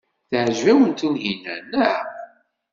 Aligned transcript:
Teɛjeb-awen 0.29 0.91
Tunhinan, 0.93 1.63
naɣ? 1.71 1.97